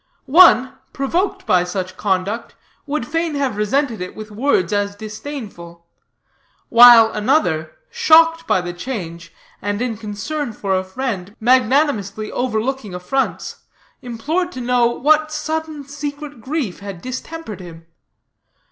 "One, 0.25 0.73
provoked 0.93 1.45
by 1.45 1.63
such 1.63 1.95
conduct, 1.95 2.55
would 2.87 3.05
fain 3.07 3.35
have 3.35 3.55
resented 3.55 4.01
it 4.01 4.15
with 4.15 4.31
words 4.31 4.73
as 4.73 4.95
disdainful; 4.95 5.85
while 6.69 7.11
another, 7.11 7.73
shocked 7.91 8.47
by 8.47 8.61
the 8.61 8.73
change, 8.73 9.31
and, 9.61 9.79
in 9.79 9.97
concern 9.97 10.53
for 10.53 10.75
a 10.75 10.83
friend, 10.83 11.35
magnanimously 11.39 12.31
overlooking 12.31 12.95
affronts, 12.95 13.57
implored 14.01 14.51
to 14.53 14.59
know 14.59 14.87
what 14.87 15.31
sudden, 15.31 15.87
secret 15.87 16.41
grief 16.41 16.79
had 16.79 17.03
distempered 17.03 17.59
him. 17.59 17.85